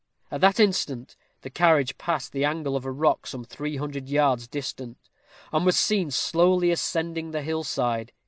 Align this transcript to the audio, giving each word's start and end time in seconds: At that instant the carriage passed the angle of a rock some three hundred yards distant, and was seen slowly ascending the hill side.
At 0.31 0.41
that 0.41 0.59
instant 0.59 1.15
the 1.41 1.51
carriage 1.51 1.95
passed 1.99 2.31
the 2.31 2.43
angle 2.43 2.75
of 2.75 2.85
a 2.85 2.91
rock 2.91 3.27
some 3.27 3.43
three 3.43 3.77
hundred 3.77 4.09
yards 4.09 4.47
distant, 4.47 4.97
and 5.53 5.63
was 5.63 5.77
seen 5.77 6.09
slowly 6.09 6.71
ascending 6.71 7.29
the 7.29 7.43
hill 7.43 7.63
side. 7.63 8.11